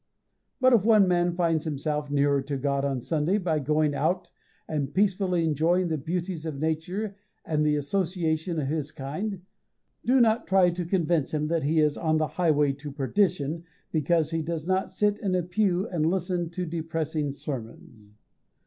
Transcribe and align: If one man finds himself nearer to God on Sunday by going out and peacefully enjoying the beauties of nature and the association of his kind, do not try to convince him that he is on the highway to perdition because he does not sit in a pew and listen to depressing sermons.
If 0.63 0.83
one 0.83 1.07
man 1.07 1.35
finds 1.35 1.63
himself 1.63 2.09
nearer 2.09 2.41
to 2.41 2.57
God 2.57 2.83
on 2.83 3.01
Sunday 3.01 3.37
by 3.37 3.59
going 3.59 3.93
out 3.93 4.31
and 4.67 4.91
peacefully 4.91 5.45
enjoying 5.45 5.89
the 5.89 5.97
beauties 5.99 6.43
of 6.43 6.59
nature 6.59 7.15
and 7.45 7.63
the 7.63 7.75
association 7.75 8.59
of 8.59 8.67
his 8.67 8.91
kind, 8.91 9.43
do 10.03 10.19
not 10.19 10.47
try 10.47 10.71
to 10.71 10.85
convince 10.85 11.35
him 11.35 11.49
that 11.49 11.61
he 11.61 11.79
is 11.79 11.99
on 11.99 12.17
the 12.17 12.25
highway 12.29 12.73
to 12.73 12.91
perdition 12.91 13.63
because 13.91 14.31
he 14.31 14.41
does 14.41 14.67
not 14.67 14.89
sit 14.89 15.19
in 15.19 15.35
a 15.35 15.43
pew 15.43 15.87
and 15.89 16.07
listen 16.07 16.49
to 16.49 16.65
depressing 16.65 17.31
sermons. 17.31 18.15